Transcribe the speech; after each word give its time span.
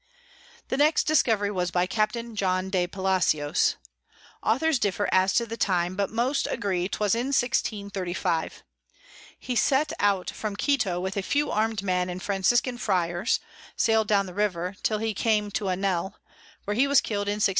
The 0.69 0.77
next 0.77 1.03
Discovery 1.03 1.51
was 1.51 1.69
by 1.69 1.85
Capt. 1.85 2.17
John 2.33 2.71
de 2.71 2.87
Palacios. 2.87 3.75
Authors 4.41 4.79
differ 4.79 5.07
as 5.11 5.31
to 5.35 5.45
the 5.45 5.55
time; 5.57 5.95
but 5.95 6.09
most 6.09 6.47
agree 6.49 6.89
'twas 6.89 7.13
in 7.13 7.27
1635. 7.27 8.63
He 9.37 9.55
set 9.55 9.93
out 9.99 10.31
from 10.31 10.55
Quito 10.55 10.99
with 10.99 11.17
a 11.17 11.21
few 11.21 11.51
arm'd 11.51 11.83
Men 11.83 12.09
and 12.09 12.23
Franciscan 12.23 12.79
Fryars, 12.79 13.39
sail'd 13.75 14.07
down 14.07 14.25
the 14.25 14.33
River 14.33 14.73
till 14.81 14.97
he 14.97 15.13
came 15.13 15.51
to 15.51 15.65
Annete, 15.69 16.13
where 16.65 16.73
he 16.75 16.87
was 16.87 16.99
kill'd 16.99 17.27
in 17.27 17.37
1636. 17.37 17.49